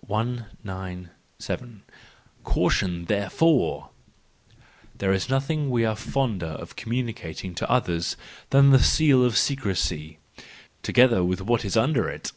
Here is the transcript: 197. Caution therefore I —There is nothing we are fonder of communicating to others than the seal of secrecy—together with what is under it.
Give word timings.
197. 0.00 1.82
Caution 2.42 3.04
therefore 3.04 3.90
I 4.50 4.54
—There 4.96 5.12
is 5.12 5.28
nothing 5.28 5.68
we 5.68 5.84
are 5.84 5.94
fonder 5.94 6.46
of 6.58 6.74
communicating 6.74 7.54
to 7.56 7.70
others 7.70 8.16
than 8.48 8.70
the 8.70 8.82
seal 8.82 9.22
of 9.22 9.36
secrecy—together 9.36 11.22
with 11.22 11.42
what 11.42 11.66
is 11.66 11.76
under 11.76 12.08
it. 12.08 12.32